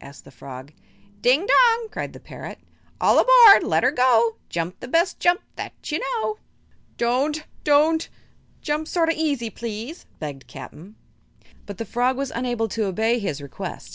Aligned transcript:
asked 0.00 0.24
the 0.24 0.30
frog. 0.30 0.72
"Ding 1.20 1.40
dong!" 1.44 1.88
cried 1.90 2.14
the 2.14 2.18
parrot; 2.18 2.58
"All 2.98 3.18
aboard! 3.18 3.62
let 3.62 3.84
'er 3.84 3.90
go! 3.90 4.36
Jump 4.48 4.80
the 4.80 4.88
best 4.88 5.20
jump 5.20 5.42
that 5.56 5.74
you 5.92 5.98
know." 5.98 6.38
"Don't 6.96 7.44
don't! 7.62 8.08
Jump 8.62 8.88
sort 8.88 9.10
o' 9.10 9.14
easy, 9.14 9.50
please," 9.50 10.06
begged 10.18 10.46
Cap'n 10.46 10.94
Bill. 11.36 11.50
But 11.66 11.76
the 11.76 11.84
frog 11.84 12.16
was 12.16 12.30
unable 12.30 12.68
to 12.68 12.86
obey 12.86 13.18
his 13.18 13.42
request. 13.42 13.90